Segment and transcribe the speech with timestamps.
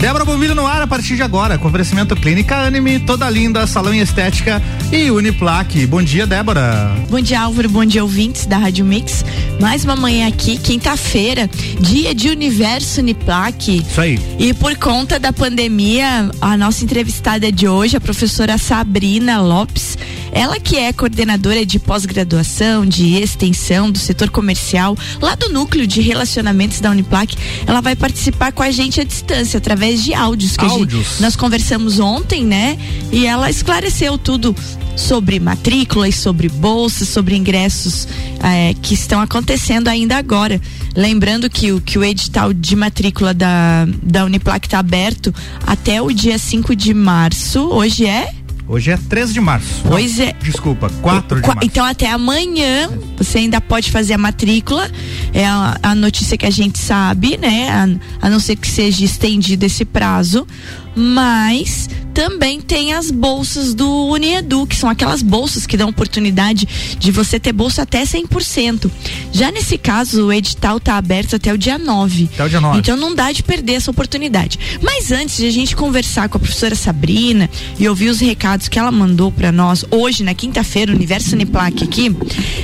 [0.00, 3.92] Débora Bombilho no ar a partir de agora, com oferecimento Clínica Anime, toda linda, salão
[3.92, 5.86] em estética e Uniplaque.
[5.86, 6.96] Bom dia, Débora.
[7.10, 7.68] Bom dia, Álvaro.
[7.68, 9.22] Bom dia, ouvintes da Rádio Mix.
[9.60, 13.84] Mais uma manhã aqui, quinta-feira, dia de Universo Uniplaque.
[13.86, 14.18] Isso aí.
[14.38, 19.98] E por conta da pandemia, a nossa entrevistada de hoje, a professora Sabrina Lopes,
[20.32, 26.00] ela que é coordenadora de pós-graduação, de extensão do setor comercial, lá do núcleo de
[26.00, 27.36] relacionamentos da Uniplaque,
[27.66, 31.06] ela vai participar com a gente à distância, através de áudios que áudios.
[31.08, 32.78] Gente, nós conversamos ontem, né?
[33.12, 34.54] E ela esclareceu tudo
[34.96, 38.06] sobre matrículas, sobre bolsas, sobre ingressos
[38.42, 40.60] é, que estão acontecendo ainda agora.
[40.94, 45.34] Lembrando que o, que o edital de matrícula da, da Uniplac está aberto
[45.66, 47.60] até o dia 5 de março.
[47.60, 48.34] Hoje é?
[48.70, 49.82] Hoje é 13 de março.
[49.84, 50.32] Pois Não, é.
[50.40, 51.64] Desculpa, 4 de março.
[51.64, 54.88] Então até amanhã você ainda pode fazer a matrícula.
[55.34, 57.68] É a, a notícia que a gente sabe, né?
[57.68, 60.46] A, a não ser que seja estendido esse prazo.
[60.94, 67.10] Mas também tem as bolsas do Uniedu, que são aquelas bolsas que dão oportunidade de
[67.10, 68.90] você ter bolsa até 100%.
[69.32, 72.28] Já nesse caso, o edital está aberto até o dia 9.
[72.34, 72.78] Até o dia 9.
[72.78, 74.58] Então não dá de perder essa oportunidade.
[74.82, 78.78] Mas antes de a gente conversar com a professora Sabrina e ouvir os recados que
[78.78, 82.14] ela mandou para nós hoje, na quinta-feira, Universo Uniplac aqui,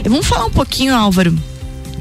[0.05, 1.36] vamos falar um pouquinho, Álvaro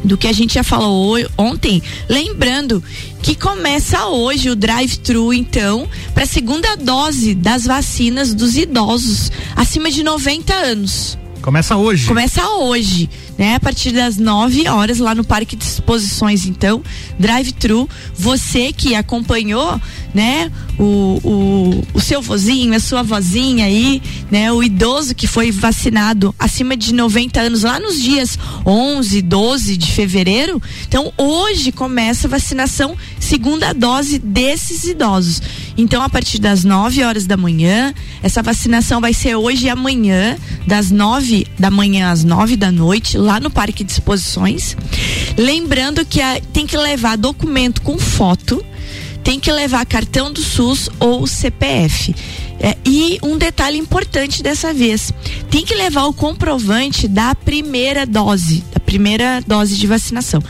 [0.06, 2.84] do que a gente já falou ontem, lembrando
[3.22, 9.90] que começa hoje o drive-thru, então, para a segunda dose das vacinas dos idosos acima
[9.90, 11.18] de 90 anos.
[11.42, 12.08] Começa hoje.
[12.08, 13.54] Começa hoje, né?
[13.54, 16.82] A partir das 9 horas lá no Parque de Exposições, então,
[17.20, 17.88] drive-thru.
[18.16, 19.80] Você que acompanhou,
[20.16, 20.50] né?
[20.80, 24.50] O, o, o seu vozinho, a sua vozinha aí, né?
[24.50, 29.92] O idoso que foi vacinado acima de 90 anos lá nos dias 11, 12 de
[29.92, 30.62] fevereiro.
[30.88, 35.42] Então, hoje começa a vacinação segunda dose desses idosos.
[35.78, 40.38] Então, a partir das 9 horas da manhã, essa vacinação vai ser hoje e amanhã,
[40.66, 44.78] das 9 da manhã às 9 da noite, lá no Parque de Exposições.
[45.38, 48.64] Lembrando que a, tem que levar documento com foto,
[49.26, 52.16] tem que levar cartão do SUS ou CPF.
[52.60, 55.12] É, e um detalhe importante dessa vez:
[55.50, 60.42] tem que levar o comprovante da primeira dose, da primeira dose de vacinação.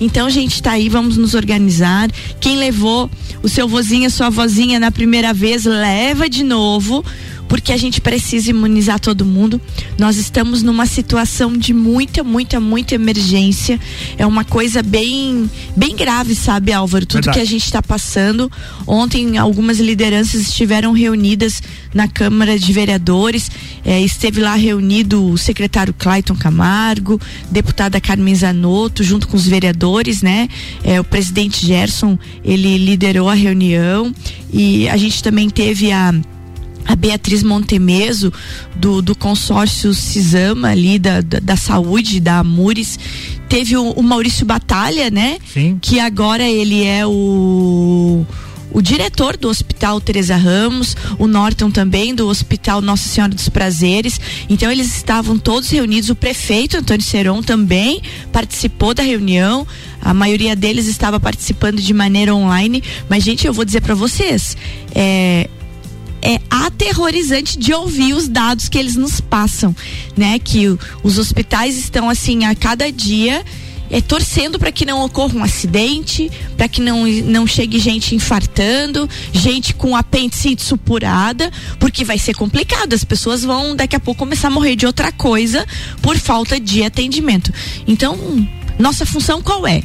[0.00, 2.10] Então, gente, tá aí, vamos nos organizar.
[2.40, 3.08] Quem levou
[3.42, 7.04] o seu vozinho, a sua vozinha na primeira vez, leva de novo
[7.52, 9.60] porque a gente precisa imunizar todo mundo.
[9.98, 13.78] Nós estamos numa situação de muita, muita, muita emergência.
[14.16, 17.04] É uma coisa bem, bem grave, sabe, Álvaro?
[17.04, 17.36] Tudo Verdade.
[17.36, 18.50] que a gente está passando.
[18.86, 21.62] Ontem, algumas lideranças estiveram reunidas
[21.92, 23.50] na Câmara de Vereadores.
[23.84, 27.20] É, esteve lá reunido o secretário Clayton Camargo,
[27.50, 30.48] deputada Carmen Zanotto, junto com os vereadores, né?
[30.82, 34.10] É, o presidente Gerson, ele liderou a reunião
[34.50, 36.14] e a gente também teve a
[36.86, 38.32] a Beatriz Montemeso,
[38.74, 42.98] do, do consórcio Cisama ali, da, da, da saúde, da Amures,
[43.48, 45.38] teve o, o, Maurício Batalha, né?
[45.52, 45.78] Sim.
[45.80, 48.26] Que agora ele é o
[48.74, 54.18] o diretor do Hospital Teresa Ramos, o Norton também do Hospital Nossa Senhora dos Prazeres.
[54.48, 56.08] Então eles estavam todos reunidos.
[56.10, 58.00] O prefeito Antônio Seron também
[58.32, 59.66] participou da reunião.
[60.00, 62.82] A maioria deles estava participando de maneira online.
[63.08, 64.56] Mas gente, eu vou dizer para vocês,
[64.94, 65.48] é,
[66.22, 69.74] é aterrorizante de ouvir os dados que eles nos passam,
[70.16, 70.38] né?
[70.38, 73.44] Que o, os hospitais estão assim a cada dia
[73.92, 79.08] é, torcendo para que não ocorra um acidente, para que não, não chegue gente infartando,
[79.32, 82.94] gente com apendicite supurada, porque vai ser complicado.
[82.94, 85.66] As pessoas vão daqui a pouco começar a morrer de outra coisa
[86.00, 87.52] por falta de atendimento.
[87.86, 88.16] Então,
[88.78, 89.82] nossa função qual é?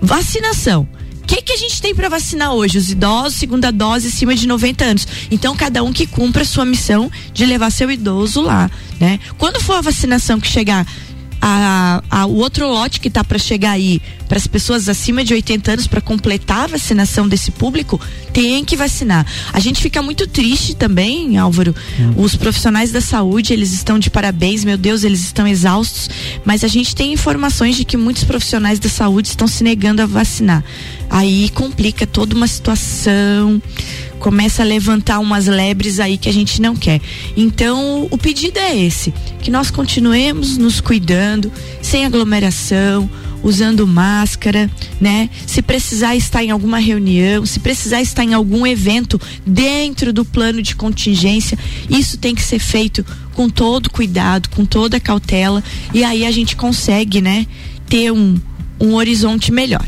[0.00, 0.86] Vacinação
[1.32, 2.76] que, que a gente tem para vacinar hoje?
[2.76, 5.08] Os idosos, segunda dose, acima de 90 anos.
[5.30, 8.70] Então, cada um que cumpra a sua missão de levar seu idoso lá,
[9.00, 9.18] né?
[9.38, 10.86] Quando for a vacinação que chegar
[11.44, 15.34] a, a, o outro lote que está para chegar aí para as pessoas acima de
[15.34, 18.00] 80 anos para completar a vacinação desse público
[18.32, 19.26] tem que vacinar.
[19.52, 21.74] A gente fica muito triste também, Álvaro.
[21.98, 22.22] Hum.
[22.22, 26.08] Os profissionais da saúde eles estão de parabéns, meu Deus, eles estão exaustos.
[26.44, 30.06] Mas a gente tem informações de que muitos profissionais da saúde estão se negando a
[30.06, 30.64] vacinar.
[31.10, 33.60] Aí complica toda uma situação
[34.22, 37.00] começa a levantar umas lebres aí que a gente não quer.
[37.36, 39.12] Então, o pedido é esse:
[39.42, 41.50] que nós continuemos nos cuidando,
[41.82, 43.10] sem aglomeração,
[43.42, 44.70] usando máscara,
[45.00, 45.28] né?
[45.44, 50.62] Se precisar estar em alguma reunião, se precisar estar em algum evento dentro do plano
[50.62, 51.58] de contingência,
[51.90, 53.04] isso tem que ser feito
[53.34, 57.46] com todo cuidado, com toda cautela, e aí a gente consegue, né,
[57.88, 58.38] ter um,
[58.80, 59.84] um horizonte melhor.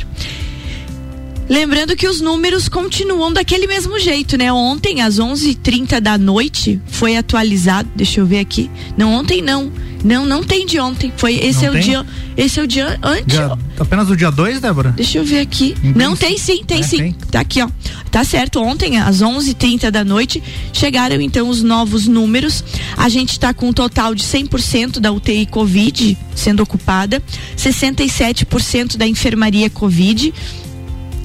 [1.48, 4.52] Lembrando que os números continuam daquele mesmo jeito, né?
[4.52, 7.88] Ontem, às 11h30 da noite, foi atualizado.
[7.94, 8.70] Deixa eu ver aqui.
[8.96, 9.70] Não, ontem não.
[10.04, 11.10] Não, não tem de ontem.
[11.16, 11.80] Foi esse não é tem?
[11.80, 12.06] o dia.
[12.36, 13.24] Esse é o dia antes.
[13.26, 14.90] Dia, apenas o dia 2, Débora?
[14.90, 15.74] Deixa eu ver aqui.
[15.96, 16.98] não tem sim, tem é, sim.
[16.98, 17.12] Tem.
[17.30, 17.68] Tá aqui, ó.
[18.10, 18.60] Tá certo.
[18.60, 20.42] Ontem às 11:30 da noite
[20.72, 22.62] chegaram então os novos números.
[22.96, 27.22] A gente está com um total de 100% da UTI Covid sendo ocupada,
[27.56, 30.34] 67% da enfermaria Covid.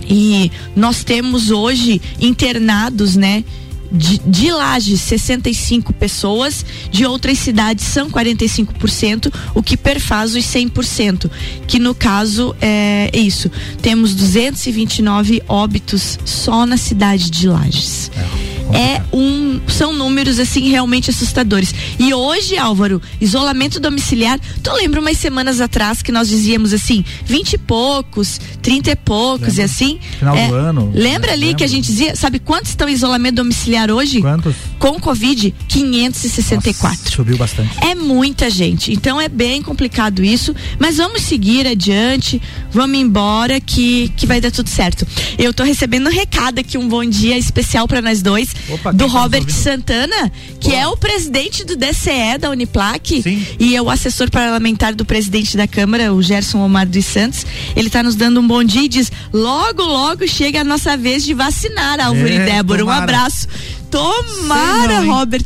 [0.10, 3.44] E nós temos hoje internados, né?
[3.92, 11.30] de, de Lages 65 pessoas, de outras cidades são 45%, o que perfaz os 100%,
[11.68, 13.50] que no caso é isso.
[13.82, 18.12] Temos 229 óbitos só na cidade de Lages.
[18.16, 18.39] É
[18.74, 21.74] é um são números assim realmente assustadores.
[21.98, 27.54] E hoje, Álvaro, isolamento domiciliar, tu lembra umas semanas atrás que nós dizíamos assim, 20
[27.54, 29.62] e poucos, 30 e poucos lembra?
[29.62, 30.00] e assim?
[30.18, 30.92] Final é, do ano.
[30.94, 34.22] Lembra ali que a gente dizia, sabe quantos estão em isolamento domiciliar hoje?
[34.22, 34.56] Quantos?
[34.78, 36.98] Com Covid, 564.
[36.98, 37.72] Nossa, subiu bastante.
[37.84, 38.92] É muita gente.
[38.92, 44.52] Então é bem complicado isso, mas vamos seguir adiante, vamos embora que que vai dar
[44.52, 45.08] tudo certo.
[45.38, 49.08] Eu tô recebendo um recado aqui, um bom dia especial para nós dois Opa, do
[49.08, 50.82] Robert Santana, que Boa.
[50.82, 53.46] é o presidente do DCE da Uniplac Sim.
[53.60, 57.46] e é o assessor parlamentar do presidente da Câmara, o Gerson Omar dos Santos.
[57.76, 61.24] Ele está nos dando um bom dia e diz: logo, logo chega a nossa vez
[61.24, 62.80] de vacinar, Álvaro é, e Débora.
[62.80, 63.00] Tomara.
[63.00, 63.48] Um abraço.
[63.90, 65.46] Tomara, não, Robert,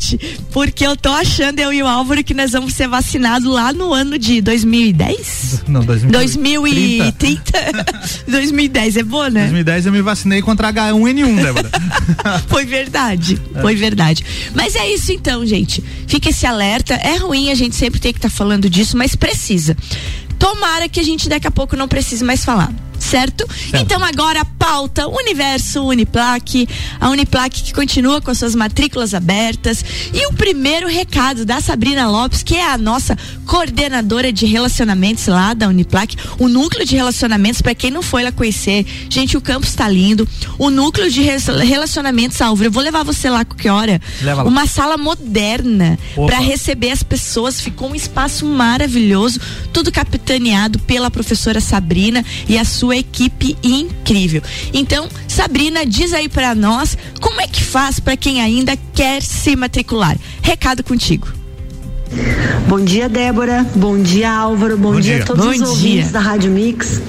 [0.51, 3.93] porque eu tô achando, eu e o Álvaro, que nós vamos ser vacinados lá no
[3.93, 5.63] ano de 2010?
[5.67, 7.13] Não, 2030.
[7.13, 7.85] 2030?
[8.27, 9.41] 2010 é boa, né?
[9.41, 11.69] 2010 eu me vacinei contra H1N1, Débora.
[12.47, 13.61] foi verdade, é.
[13.61, 14.25] foi verdade.
[14.53, 15.83] Mas é isso então, gente.
[16.07, 16.93] Fica esse alerta.
[16.95, 19.77] É ruim a gente sempre ter que estar tá falando disso, mas precisa.
[20.37, 23.45] Tomara que a gente daqui a pouco não precise mais falar certo?
[23.47, 23.75] certo?
[23.75, 26.67] Então agora a pauta Universo Uniplaque,
[26.99, 29.83] a Uniplaque que continua com as suas matrículas abertas
[30.13, 35.53] e o primeiro recado da Sabrina Lopes, que é a nossa coordenadora de relacionamentos lá
[35.53, 39.69] da Uniplaque, o núcleo de relacionamentos para quem não foi lá conhecer, gente, o campus
[39.69, 40.27] está lindo.
[40.57, 44.01] O núcleo de relacionamentos, Álvaro, eu vou levar você lá qualquer hora.
[44.21, 49.39] Leva Uma sala moderna para receber as pessoas, ficou um espaço maravilhoso,
[49.71, 54.41] tudo capitaneado pela professora Sabrina e a sua equipe incrível.
[54.73, 59.55] Então, Sabrina, diz aí para nós como é que faz para quem ainda quer se
[59.55, 60.17] matricular.
[60.41, 61.27] Recado contigo.
[62.67, 63.65] Bom dia, Débora.
[63.75, 64.77] Bom dia, Álvaro.
[64.77, 65.15] Bom, Bom dia.
[65.15, 65.67] dia a todos Bom os dia.
[65.67, 67.01] ouvintes da Rádio Mix.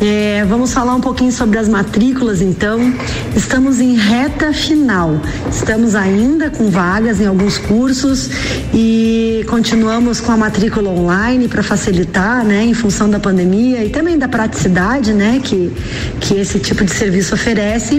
[0.00, 2.80] É, vamos falar um pouquinho sobre as matrículas, então.
[3.36, 5.20] Estamos em reta final.
[5.52, 8.30] Estamos ainda com vagas em alguns cursos
[8.72, 14.16] e continuamos com a matrícula online para facilitar, né, em função da pandemia e também
[14.16, 15.70] da praticidade, né, que,
[16.18, 17.96] que esse tipo de serviço oferece.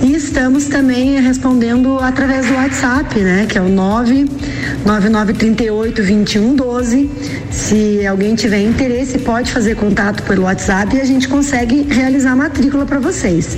[0.00, 7.10] E estamos também respondendo através do WhatsApp, né, que é o 99938 2112.
[7.50, 12.36] Se alguém tiver interesse, pode fazer contato pelo WhatsApp e a gente consegue realizar a
[12.36, 13.56] matrícula para vocês.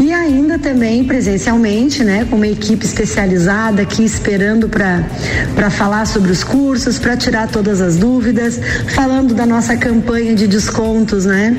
[0.00, 6.42] E ainda também presencialmente, né, com uma equipe especializada aqui esperando para falar sobre os
[6.42, 11.56] cursos, para tirar todas as dúvidas, falando da nossa campanha de descontos, né?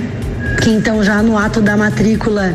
[0.62, 2.54] Que então já no ato da matrícula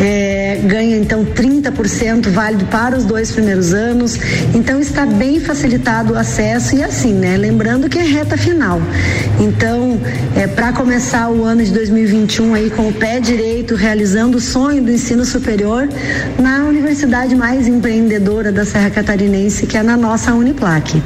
[0.00, 4.18] é, ganha então 30% válido para os dois primeiros anos.
[4.54, 7.36] Então está bem facilitado o acesso e assim, né?
[7.36, 8.80] Lembrando que é reta final.
[9.40, 10.00] Então,
[10.36, 14.82] é, para começar o ano de 2021 aí com o pé direito, realizando o sonho
[14.82, 15.88] do ensino superior
[16.38, 21.02] na universidade mais empreendedora da Serra Catarinense, que é na nossa Uniplac.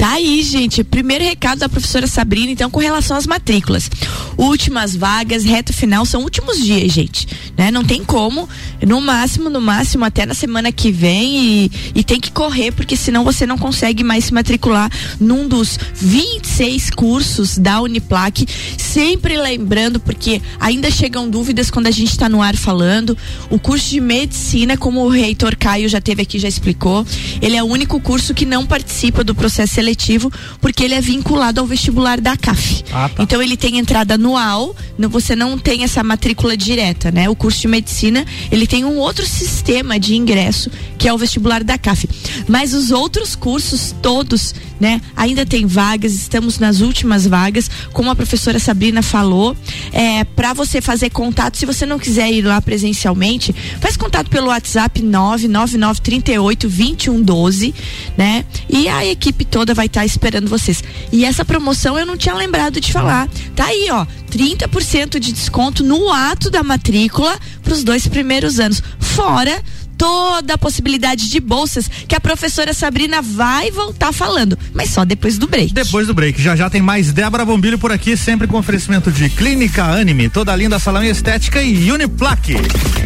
[0.00, 0.82] Tá aí, gente.
[0.82, 3.90] Primeiro recado da professora Sabrina, então, com relação às matrículas.
[4.34, 7.28] Últimas vagas, reta final, são últimos dias, gente.
[7.54, 7.70] Né?
[7.70, 8.48] Não tem como.
[8.80, 11.66] No máximo, no máximo, até na semana que vem.
[11.66, 14.90] E, e tem que correr, porque senão você não consegue mais se matricular
[15.20, 18.46] num dos 26 cursos da Uniplac.
[18.78, 23.18] Sempre lembrando, porque ainda chegam dúvidas quando a gente está no ar falando.
[23.50, 27.04] O curso de medicina, como o reitor Caio já teve aqui, já explicou,
[27.42, 31.00] ele é o único curso que não participa do processo seletivo seletivo, porque ele é
[31.00, 32.84] vinculado ao vestibular da CAF.
[32.92, 33.22] Ah, tá.
[33.22, 37.28] Então ele tem entrada anual, você não tem essa matrícula direta, né?
[37.28, 41.64] O curso de medicina, ele tem um outro sistema de ingresso, que é o vestibular
[41.64, 42.08] da CAF.
[42.48, 45.00] Mas os outros cursos todos né?
[45.14, 49.54] Ainda tem vagas, estamos nas últimas vagas, como a professora Sabrina falou,
[49.92, 54.48] é, para você fazer contato, se você não quiser ir lá presencialmente, faz contato pelo
[54.48, 57.74] WhatsApp 99938 2112,
[58.16, 58.44] né?
[58.68, 60.82] E a equipe toda vai estar tá esperando vocês.
[61.12, 63.28] E essa promoção eu não tinha lembrado de falar.
[63.54, 68.82] Tá aí, ó, 30% de desconto no ato da matrícula para os dois primeiros anos.
[68.98, 69.62] Fora
[70.00, 75.36] toda a possibilidade de bolsas que a professora Sabrina vai voltar falando, mas só depois
[75.36, 75.74] do break.
[75.74, 76.40] Depois do break.
[76.40, 80.56] Já já tem mais Débora Bombilho por aqui, sempre com oferecimento de Clínica Anime, toda
[80.56, 82.54] linda salão estética e Uniplaque.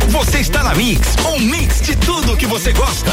[0.08, 1.00] Você está na Mix,
[1.34, 3.12] um mix de tudo que você gosta.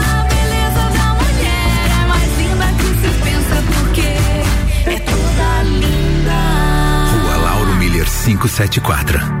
[8.37, 9.40] 574.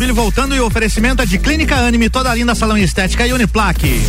[0.01, 4.01] Bombilho voltando e o oferecimento de Clínica Anime, toda linda salão estética e Uniplaque.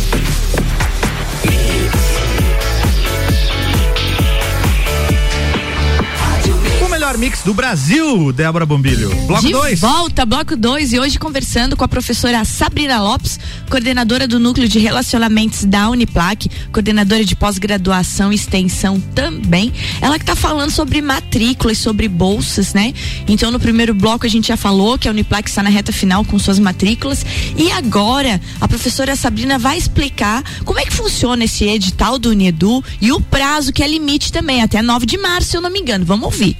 [7.13, 9.09] Melhor mix do Brasil, Débora Bombilho.
[9.27, 9.79] Bloco 2.
[9.79, 10.93] Volta, bloco 2.
[10.93, 13.39] E hoje conversando com a professora Sabrina Lopes,
[13.69, 19.71] coordenadora do Núcleo de Relacionamentos da Uniplac, coordenadora de pós-graduação e extensão também.
[20.01, 22.93] Ela que está falando sobre matrículas, sobre bolsas, né?
[23.27, 26.25] Então, no primeiro bloco a gente já falou que a Uniplac está na reta final
[26.25, 27.25] com suas matrículas.
[27.57, 32.83] E agora a professora Sabrina vai explicar como é que funciona esse edital do Unedu
[32.99, 35.79] e o prazo que é limite também, até 9 de março, se eu não me
[35.79, 36.05] engano.
[36.05, 36.57] Vamos ouvir.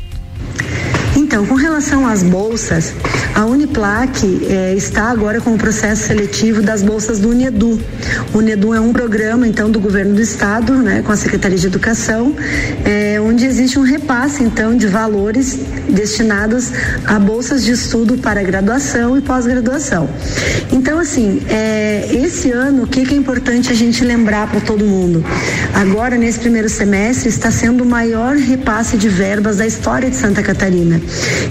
[1.16, 2.94] Então, com relação às bolsas,
[3.36, 7.80] a Uniplac eh, está agora com o processo seletivo das bolsas do Unedu.
[8.34, 11.68] O Unedu é um programa, então, do governo do estado, né, com a Secretaria de
[11.68, 12.36] Educação,
[12.84, 16.72] eh, onde existe um repasse, então, de valores destinados
[17.06, 20.10] a bolsas de estudo para graduação e pós-graduação.
[20.72, 24.84] Então, assim, eh, esse ano, o que, que é importante a gente lembrar para todo
[24.84, 25.24] mundo?
[25.76, 30.42] Agora, nesse primeiro semestre, está sendo o maior repasse de verbas da história de Santa
[30.42, 31.03] Catarina.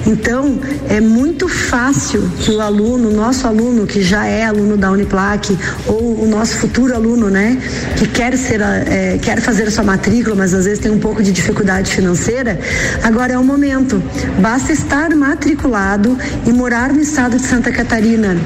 [0.06, 5.56] Então, é muito fácil que o aluno, nosso aluno que já é aluno da Uniplac,
[5.86, 7.58] ou o nosso futuro aluno, né,
[7.96, 11.22] que quer ser, é, quer fazer a sua matrícula, mas às vezes tem um pouco
[11.22, 12.58] de dificuldade financeira,
[13.02, 14.02] agora é o momento.
[14.40, 16.16] Basta estar matriculado
[16.46, 18.36] e morar no estado de Santa Catarina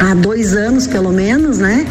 [0.00, 1.86] há dois anos pelo menos, né?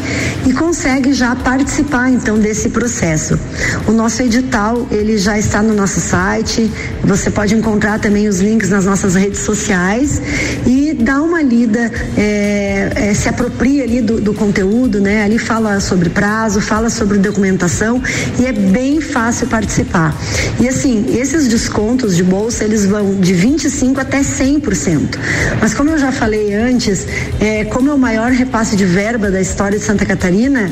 [0.45, 3.39] E consegue já participar então desse processo.
[3.87, 6.69] O nosso edital ele já está no nosso site.
[7.03, 10.21] Você pode encontrar também os links nas nossas redes sociais
[10.65, 15.23] e dá uma lida, é, é, se apropria ali do, do, conteúdo, né?
[15.23, 18.01] Ali fala sobre prazo, fala sobre documentação
[18.39, 20.15] e é bem fácil participar.
[20.59, 25.17] E assim, esses descontos de bolsa eles vão de 25 até 100%.
[25.59, 27.05] Mas como eu já falei antes,
[27.39, 30.71] é, como o maior repasse de verba da história de Santa Catarina,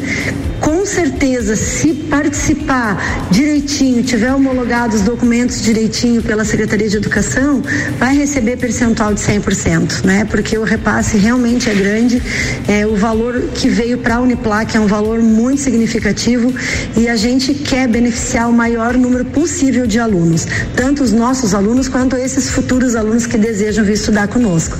[0.59, 7.61] com certeza, se participar direitinho, tiver homologado os documentos direitinho pela Secretaria de Educação,
[7.97, 10.25] vai receber percentual de 100%, né?
[10.25, 12.21] Porque o repasse realmente é grande,
[12.67, 16.53] é, o valor que veio para a Uniplac é um valor muito significativo
[16.97, 20.45] e a gente quer beneficiar o maior número possível de alunos,
[20.75, 24.77] tanto os nossos alunos quanto esses futuros alunos que desejam vir estudar conosco.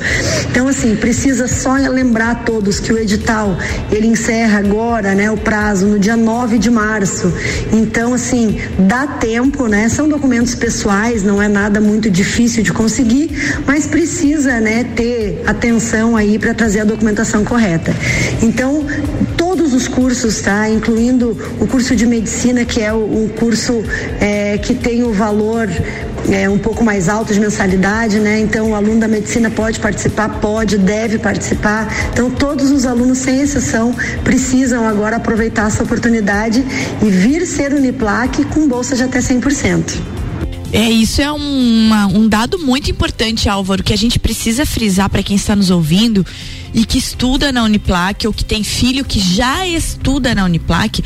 [0.51, 3.57] Então, assim, precisa só lembrar a todos que o edital
[3.91, 7.33] ele encerra agora, né, o prazo no dia 9 de março.
[7.71, 9.89] Então, assim, dá tempo, né?
[9.89, 16.15] São documentos pessoais, não é nada muito difícil de conseguir, mas precisa, né, ter atenção
[16.15, 17.95] aí para trazer a documentação correta.
[18.41, 18.85] Então,
[19.69, 20.67] todos os cursos, tá?
[20.67, 23.83] Incluindo o curso de medicina, que é o, o curso
[24.19, 25.69] é, que tem o valor
[26.31, 28.39] é, um pouco mais alto de mensalidade, né?
[28.39, 31.87] Então o aluno da medicina pode participar, pode, deve participar.
[32.11, 36.65] Então todos os alunos, sem exceção, precisam agora aproveitar essa oportunidade
[37.01, 40.18] e vir ser Uniplac com bolsa de até 100%.
[40.71, 45.23] É, isso é uma, um dado muito importante, Álvaro, que a gente precisa frisar para
[45.23, 46.25] quem está nos ouvindo
[46.73, 51.03] e que estuda na Uniplac ou que tem filho que já estuda na Uniplac.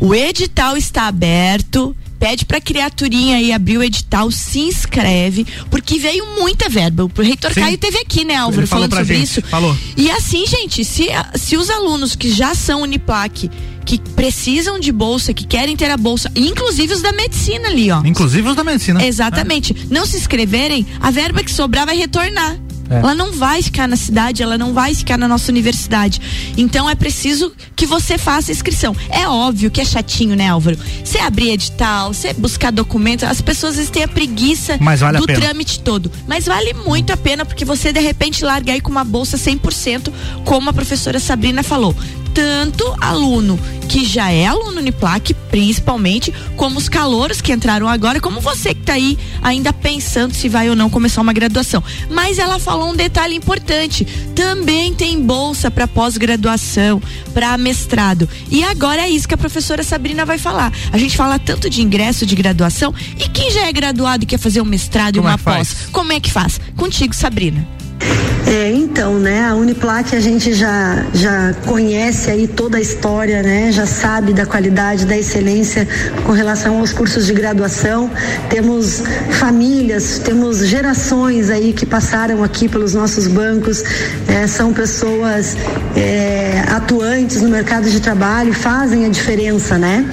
[0.00, 6.24] O edital está aberto pede pra criaturinha aí abrir o edital, se inscreve, porque veio
[6.38, 7.04] muita verba.
[7.04, 7.60] O reitor Sim.
[7.60, 9.42] Caio teve aqui, né, Álvaro, falando sobre gente, isso.
[9.42, 9.76] Falou.
[9.94, 13.50] E assim, gente, se, se os alunos que já são Uniplac
[13.84, 18.00] que precisam de bolsa, que querem ter a bolsa, inclusive os da medicina ali, ó.
[18.04, 19.04] Inclusive os da medicina.
[19.04, 19.72] Exatamente.
[19.72, 19.94] É.
[19.94, 22.56] Não se inscreverem, a verba que sobrar vai retornar.
[22.90, 22.98] É.
[22.98, 26.20] Ela não vai ficar na cidade, ela não vai ficar na nossa universidade.
[26.56, 28.94] Então é preciso que você faça inscrição.
[29.08, 30.78] É óbvio que é chatinho, né, Álvaro?
[31.02, 35.24] Você abrir edital, você buscar documentos, as pessoas às vezes têm a preguiça vale do
[35.24, 36.10] a trâmite todo.
[36.28, 40.12] Mas vale muito a pena porque você de repente larga aí com uma bolsa 100%,
[40.44, 41.94] como a professora Sabrina falou
[42.34, 48.40] tanto aluno que já é aluno Uniplac, principalmente, como os calouros que entraram agora, como
[48.40, 51.82] você que está aí ainda pensando se vai ou não começar uma graduação.
[52.10, 57.00] Mas ela falou um detalhe importante: também tem bolsa para pós-graduação,
[57.32, 58.28] para mestrado.
[58.50, 60.72] E agora é isso que a professora Sabrina vai falar.
[60.92, 64.38] A gente fala tanto de ingresso de graduação e quem já é graduado e quer
[64.38, 66.60] fazer um mestrado como e uma é pós, como é que faz?
[66.76, 67.83] Contigo, Sabrina.
[68.46, 73.72] É, então, né, a Uniplac a gente já, já conhece aí toda a história, né,
[73.72, 75.88] já sabe da qualidade, da excelência
[76.24, 78.10] com relação aos cursos de graduação.
[78.48, 83.82] Temos famílias, temos gerações aí que passaram aqui pelos nossos bancos,
[84.28, 85.56] é, são pessoas
[85.96, 90.04] é, atuantes no mercado de trabalho, fazem a diferença, né?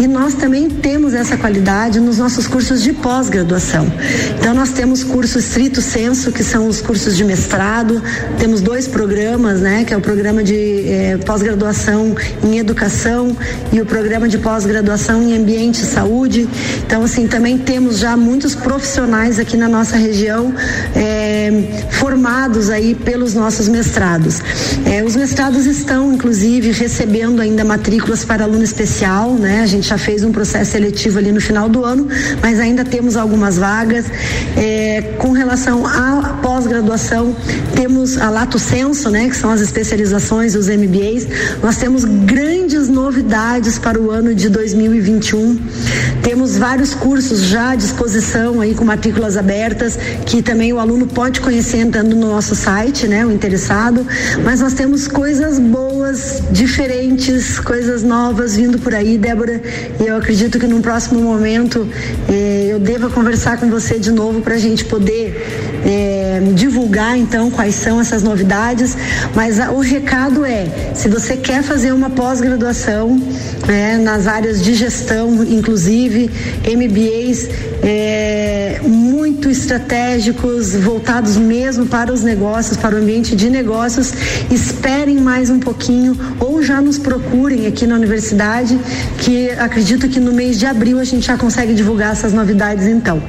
[0.00, 3.92] E nós também temos essa qualidade nos nossos cursos de pós-graduação.
[4.38, 8.02] Então, nós temos cursos estrito senso, que são os cursos de mestrado,
[8.38, 13.36] temos dois programas, né, que é o programa de eh, pós-graduação em educação
[13.72, 16.48] e o programa de pós-graduação em ambiente e saúde.
[16.84, 20.54] Então, assim, também temos já muitos profissionais aqui na nossa região
[20.94, 24.40] eh, formados aí pelos nossos mestrados.
[24.86, 29.60] Eh, os mestrados estão, inclusive, recebendo ainda matrículas para aluno especial, né?
[29.62, 32.08] A gente já fez um processo seletivo ali no final do ano,
[32.42, 34.06] mas ainda temos algumas vagas.
[35.18, 37.36] com relação à pós-graduação então,
[37.74, 41.26] temos a Lato Senso, né, que são as especializações, os MBAs.
[41.62, 45.60] Nós temos grandes novidades para o ano de 2021.
[46.22, 51.42] Temos vários cursos já à disposição aí com matrículas abertas, que também o aluno pode
[51.42, 54.06] conhecer entrando no nosso site, né, o interessado.
[54.42, 55.81] Mas nós temos coisas boas,
[56.50, 59.60] diferentes, coisas novas vindo por aí, Débora.
[60.00, 61.88] E eu acredito que num próximo momento
[62.28, 67.50] eh, eu deva conversar com você de novo para a gente poder eh, divulgar então
[67.50, 68.96] quais são essas novidades,
[69.34, 73.20] mas a, o recado é: se você quer fazer uma pós-graduação
[73.66, 76.30] né, nas áreas de gestão, inclusive
[76.64, 77.48] MBAs
[77.82, 84.12] é, muito estratégicos, voltados mesmo para os negócios, para o ambiente de negócios,
[84.50, 88.78] esperem mais um pouquinho ou já nos procurem aqui na universidade,
[89.18, 93.22] que acredito que no mês de abril a gente já consegue divulgar essas novidades então.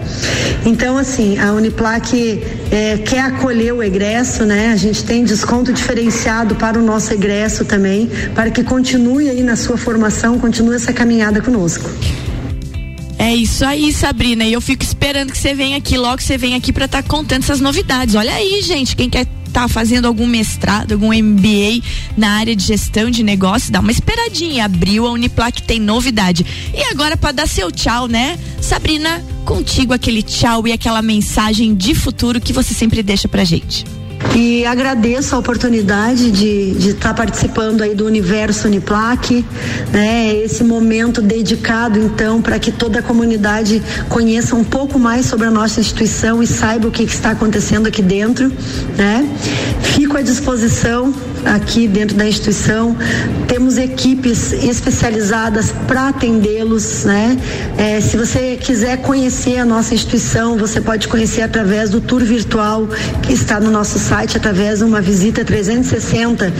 [0.65, 4.71] Então, assim, a Uniplac é, quer acolher o egresso, né?
[4.71, 9.55] A gente tem desconto diferenciado para o nosso egresso também, para que continue aí na
[9.55, 11.89] sua formação, continue essa caminhada conosco.
[13.23, 14.43] É isso aí, Sabrina.
[14.43, 17.07] E eu fico esperando que você venha aqui, logo você venha aqui para estar tá
[17.07, 18.15] contando essas novidades.
[18.15, 21.81] Olha aí, gente, quem quer tá fazendo algum mestrado, algum MBA
[22.17, 24.65] na área de gestão de negócios, dá uma esperadinha.
[24.65, 26.45] Abriu a Uniplac, tem novidade.
[26.73, 28.37] E agora, para dar seu tchau, né?
[28.59, 33.85] Sabrina, contigo aquele tchau e aquela mensagem de futuro que você sempre deixa pra gente.
[34.35, 39.45] E agradeço a oportunidade de estar tá participando aí do Universo Uniplac,
[39.91, 40.35] né?
[40.35, 45.51] Esse momento dedicado então para que toda a comunidade conheça um pouco mais sobre a
[45.51, 48.51] nossa instituição e saiba o que, que está acontecendo aqui dentro,
[48.97, 49.27] né?
[49.81, 51.13] Fico à disposição
[51.45, 52.95] aqui dentro da instituição.
[53.47, 57.37] Temos equipes especializadas para atendê-los, né?
[57.77, 62.87] É, se você quiser conhecer a nossa instituição, você pode conhecer através do tour virtual
[63.21, 66.53] que está no nosso site, através de uma visita 360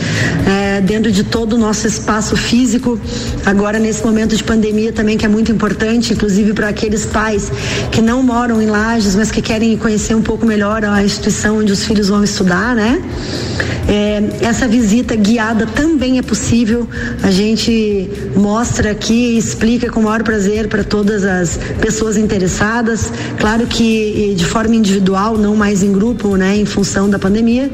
[0.46, 2.98] é, dentro de todo o nosso espaço físico.
[3.44, 7.50] Agora, nesse momento de pandemia também, que é muito importante, inclusive para aqueles pais
[7.90, 11.72] que não moram em Lages, mas que querem conhecer um pouco melhor a instituição onde
[11.72, 13.02] os filhos vão estudar, né?
[13.88, 16.88] É, essa visita guiada também é possível.
[17.22, 23.12] A gente mostra aqui explica com o maior prazer para todas as pessoas interessadas.
[23.38, 27.70] Claro que de forma individual, não mais em grupo, né, em função da pandemia.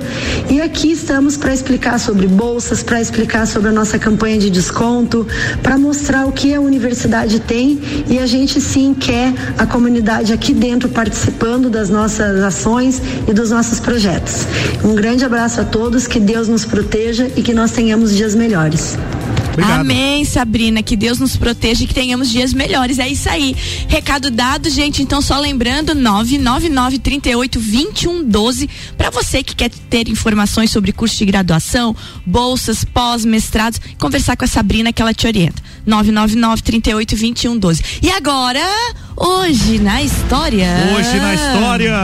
[0.51, 5.27] E aqui estamos para explicar sobre bolsas, para explicar sobre a nossa campanha de desconto,
[5.63, 10.53] para mostrar o que a universidade tem e a gente sim quer a comunidade aqui
[10.53, 14.47] dentro participando das nossas ações e dos nossos projetos.
[14.85, 18.97] Um grande abraço a todos, que Deus nos proteja e que nós tenhamos dias melhores.
[19.53, 19.81] Obrigado.
[19.81, 20.83] Amém, Sabrina.
[20.83, 22.99] Que Deus nos proteja e que tenhamos dias melhores.
[22.99, 23.55] É isso aí.
[23.89, 25.03] Recado dado, gente.
[25.03, 31.17] Então, só lembrando: 999 38 21 12 para você que quer ter informações sobre curso
[31.17, 33.81] de graduação, bolsas, pós-mestrados.
[33.99, 35.63] Conversar com a Sabrina que ela te orienta.
[35.87, 37.83] 999 38 21 12.
[38.03, 38.61] E agora.
[39.23, 40.67] Hoje na história.
[40.97, 41.95] Hoje na história.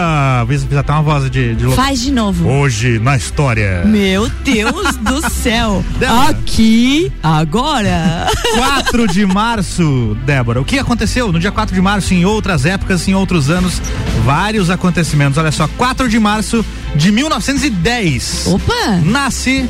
[0.46, 1.80] Precisa até uma voz de, de louco.
[1.80, 2.46] Faz de novo.
[2.46, 3.84] Hoje na história.
[3.86, 5.82] Meu Deus do céu.
[6.28, 8.30] Aqui, agora.
[8.54, 10.60] 4 de março, Débora.
[10.60, 13.80] O que aconteceu no dia 4 de março, em outras épocas, em outros anos?
[14.22, 15.38] Vários acontecimentos.
[15.38, 16.62] Olha só, 4 de março
[16.94, 18.48] de 1910.
[18.48, 19.00] Opa!
[19.02, 19.66] Nasce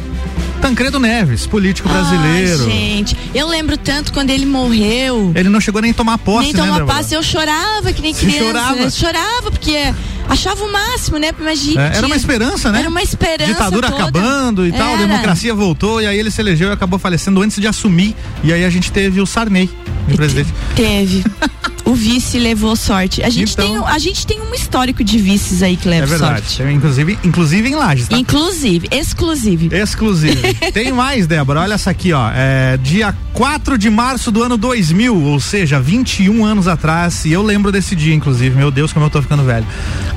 [0.67, 2.65] Tancredo Neves, político brasileiro.
[2.65, 5.31] Ai, gente, eu lembro tanto quando ele morreu.
[5.33, 8.13] Ele não chegou nem a tomar posse, nem tomar né, posse, eu chorava que nem
[8.13, 8.45] Você criança.
[8.45, 8.79] chorava?
[8.79, 9.95] Eu chorava porque
[10.29, 11.31] achava o máximo, né?
[11.39, 11.93] Imagina.
[11.93, 12.81] É, era uma esperança, né?
[12.81, 13.53] Era uma esperança.
[13.53, 14.03] Ditadura toda.
[14.03, 15.07] acabando e tal, a Era.
[15.07, 18.17] democracia voltou e aí ele se elegeu e acabou falecendo antes de assumir.
[18.43, 19.71] E aí a gente teve o Sarney,
[20.13, 20.53] o presidente.
[20.75, 21.25] Teve.
[21.97, 23.23] vice levou sorte.
[23.23, 25.91] A gente, Então- tem, um- a gente tem um histórico de vices aí que É
[25.93, 26.47] leva verdade.
[26.49, 26.73] sorte.
[26.73, 28.17] Inclusive, inclusive em Lages, tá?
[28.19, 29.69] Inclusive, exclusive.
[29.75, 30.37] Exclusivo.
[30.73, 31.61] Tem mais, Débora.
[31.61, 32.31] Olha essa aqui, ó.
[32.35, 37.25] É dia 4 de março do ano 2000, ou seja, 21 anos atrás.
[37.25, 38.55] E eu lembro desse dia, inclusive.
[38.57, 39.67] Meu Deus, como eu tô ficando velho.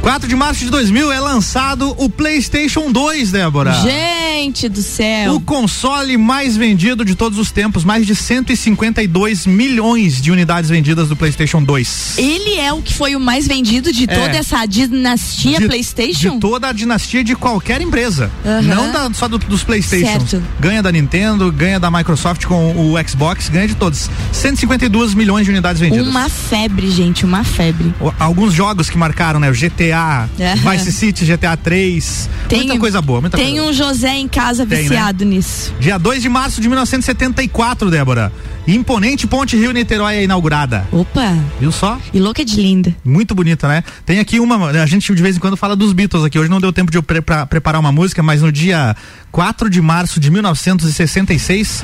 [0.02, 3.74] 4 de março de 2000 é lançado o PlayStation 2, Débora.
[3.82, 5.36] Gente do céu.
[5.36, 11.08] O console mais vendido de todos os tempos, mais de 152 milhões de unidades vendidas
[11.10, 11.68] do PlayStation 2.
[12.17, 14.08] Ele é o que foi o mais vendido de É.
[14.08, 16.36] toda essa dinastia de, PlayStation?
[16.36, 18.32] De toda a dinastia de qualquer empresa.
[18.45, 18.62] Aham.
[18.62, 20.29] Não da- só do- dos Playstations.
[20.29, 20.43] Certo.
[20.60, 24.10] Ganha da Nintendo, ganha da Microsoft com o Xbox, ganha de todos.
[24.32, 26.08] 152 milhões de unidades vendidas.
[26.08, 27.93] Uma febre, gente, uma febre.
[28.19, 29.49] Alguns jogos que marcaram, né?
[29.49, 30.71] O GTA, Aham.
[30.71, 32.29] Vice City, GTA 3.
[32.51, 34.84] muita coisa boa, muita tem coisa um José em casa Tem, né?
[34.84, 35.73] viciado nisso.
[35.79, 38.32] Dia 2 de março de 1974, Débora.
[38.67, 40.86] Imponente Ponte Rio Niterói é inaugurada.
[40.91, 42.00] Opa, Viu só?
[42.13, 42.95] e louca de linda.
[43.04, 43.84] Muito bonita, né?
[44.06, 44.69] Tem aqui uma.
[44.69, 46.39] A gente de vez em quando fala dos Beatles aqui.
[46.39, 48.95] Hoje não deu tempo de eu pre- preparar uma música, mas no dia
[49.32, 51.84] 4 de março de 1966,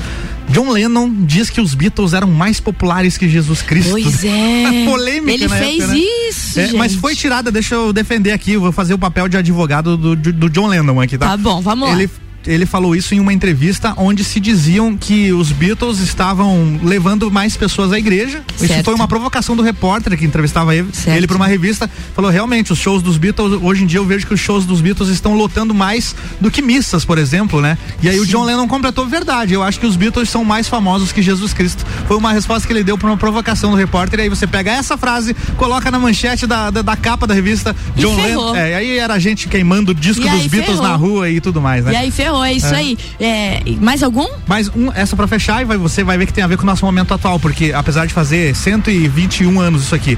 [0.49, 3.91] John Lennon diz que os Beatles eram mais populares que Jesus Cristo.
[3.91, 4.85] Pois é.
[4.89, 5.99] Polêmica, Ele na fez época, né?
[6.29, 9.38] isso, É, mas foi tirada, deixa eu defender aqui, eu vou fazer o papel de
[9.38, 11.29] advogado do, do, do John Lennon aqui, tá?
[11.29, 11.95] Tá bom, vamos lá.
[11.95, 12.09] Ele,
[12.45, 17.55] ele falou isso em uma entrevista onde se diziam que os Beatles estavam levando mais
[17.58, 18.43] pessoas à igreja.
[18.55, 18.86] Isso Certo.
[18.86, 21.15] foi uma provocação do repórter que entrevistava ele, Certo.
[21.17, 21.89] ele para uma revista.
[22.15, 24.81] Falou realmente os shows dos Beatles hoje em dia eu vejo que os shows dos
[24.81, 27.77] Beatles estão lotando mais do que missas, por exemplo, né?
[28.01, 29.53] E aí o John Lennon completou verdade.
[29.53, 31.86] Eu acho que os Beatles são mais famosos que Jesus Cristo.
[32.08, 34.19] Foi uma resposta que ele deu para uma provocação do repórter.
[34.19, 37.75] E aí você pega essa frase, coloca na manchete da, da, da capa da revista
[37.95, 38.15] John.
[38.15, 38.55] Lennon.
[38.55, 40.84] É, aí era gente queimando o disco E dos Beatles ferrou.
[40.84, 41.93] na rua e tudo mais, né?
[41.93, 42.77] E aí ferrou, é isso É.
[42.77, 42.97] aí.
[43.19, 44.27] É, mais algum?
[44.47, 46.63] Mas um, essa pra fechar, e vai, você vai ver que tem a ver com
[46.63, 50.17] o nosso momento atual, porque apesar de fazer 121 anos isso aqui.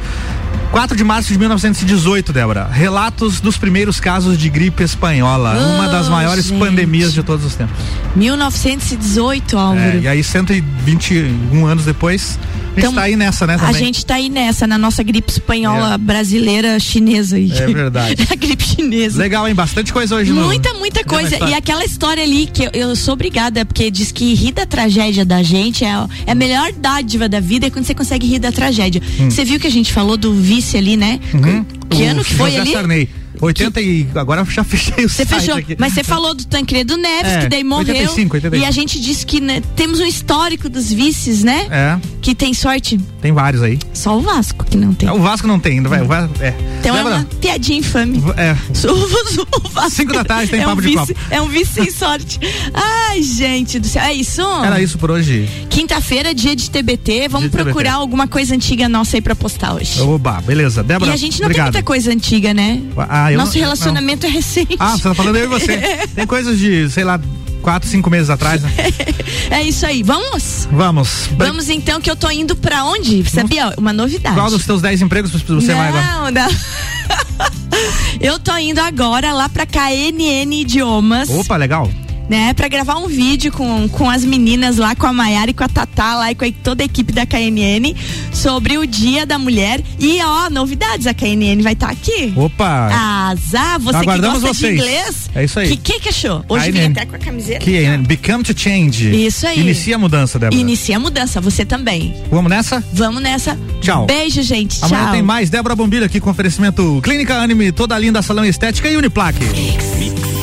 [0.71, 2.67] 4 de março de 1918, Débora.
[2.71, 5.53] Relatos dos primeiros casos de gripe espanhola.
[5.75, 6.59] uma das Oh, maiores gente.
[6.59, 7.75] pandemias de todos os tempos.
[8.15, 9.97] 1918, Álvaro.
[9.97, 13.55] É, e aí, 121 anos depois, a gente Então, tá aí nessa, né?
[13.55, 13.73] A Também.
[13.75, 15.97] gente tá aí nessa, na nossa gripe espanhola É.
[15.97, 17.51] brasileira chinesa aí.
[17.51, 18.27] É verdade.
[18.29, 19.17] a gripe chinesa.
[19.17, 19.55] Legal, hein?
[19.55, 21.37] Bastante coisa hoje no- Muita, muita coisa.
[21.49, 25.25] E aquela história ali que eu, eu sou obrigada, porque diz que rir da tragédia
[25.25, 25.89] da gente é,
[26.27, 29.01] é a melhor dádiva da vida é quando você consegue rir da tragédia.
[29.29, 30.33] Você viu que a gente falou do
[30.77, 31.19] ali, né?
[31.33, 31.63] Hum.
[31.89, 32.71] Que O ano que foi José ali?
[32.73, 33.09] Sarney.
[33.39, 34.07] 80 e.
[34.15, 35.75] Agora já fechei o Você fechou, aqui.
[35.77, 37.93] mas você falou do Tancredo Neves, É, que daí morreu.
[37.95, 38.55] 85, 85.
[38.63, 41.67] E a gente disse que né, temos um histórico dos vices, né?
[41.69, 41.99] É.
[42.21, 42.99] que tem sorte?
[43.27, 43.77] Tem vários aí.
[43.93, 45.09] Só o Vasco que não tem.
[45.09, 46.01] O Vasco não tem, vai.
[46.01, 46.55] O Vasco, é.
[46.79, 48.23] Então é Débora, uma piadinha infame.
[48.37, 48.55] É.
[48.87, 51.19] O, Vasco Cinco da tarde tem é papo um de vice, copo.
[51.29, 52.39] É um vice sem sorte.
[52.73, 54.01] Ai, gente do céu.
[54.01, 54.41] É isso?
[54.63, 55.49] Era isso por hoje.
[55.69, 57.27] Quinta-feira, dia de TBT.
[57.27, 58.01] Vamos Dia procurar TBT.
[58.01, 60.01] alguma coisa antiga nossa aí pra postar hoje.
[60.01, 60.81] Oba, beleza.
[60.83, 61.65] Débora, e a gente não obrigado.
[61.65, 62.81] tem muita coisa antiga, né?
[63.09, 64.77] Ah, Nosso não- relacionamento é recente.
[64.79, 65.77] Ah, você tá falando eu e você.
[66.15, 67.19] Tem coisas de, sei lá,
[67.67, 68.71] quatro, cinco meses atrás, né?
[69.51, 70.01] É isso aí.
[70.03, 70.69] Vamos?
[70.71, 71.29] Vamos.
[71.37, 73.29] Vamos então que eu tô indo pra onde?
[73.29, 73.73] Sabia?
[73.77, 74.35] Uma novidade.
[74.35, 76.03] Qual dos teus 10 empregos você vai agora?
[76.03, 76.47] Não, não.
[78.19, 81.29] Eu tô indo agora lá pra KNN Idiomas.
[81.29, 81.89] Opa, legal.
[82.29, 85.63] Né, para gravar um vídeo com, com as meninas lá, com a Maiara e com
[85.63, 87.95] a Tatá lá e com a- toda a equipe da KNN
[88.33, 89.81] sobre o Dia da Mulher.
[89.99, 92.33] E ó, novidades, a KNN vai estar aqui.
[92.35, 92.89] Opa.
[93.31, 94.75] Azar, você Aguardamos que gosta vocês.
[94.75, 95.29] de inglês.
[95.35, 95.67] É isso aí.
[95.69, 96.43] Que que, que achou?
[96.49, 96.91] Hoje vem KNN.
[96.91, 97.59] até com a camiseta.
[97.59, 97.97] Que é, né?
[97.97, 99.25] Become to Change.
[99.25, 99.59] Isso aí.
[99.59, 100.59] Inicia a mudança, Débora.
[100.59, 102.13] Inicia a mudança, você também.
[102.29, 102.83] Vamos nessa?
[102.93, 103.57] Vamos nessa.
[103.81, 104.05] Tchau.
[104.05, 104.77] Beijo, gente.
[104.83, 105.11] Amanhã Tchau.
[105.13, 109.43] tem mais Débora Bombilho aqui com oferecimento Clínica Anime, toda linda salão estética e Uniplaque.
[109.45, 110.36] Mix